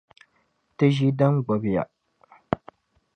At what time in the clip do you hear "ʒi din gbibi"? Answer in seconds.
0.95-1.71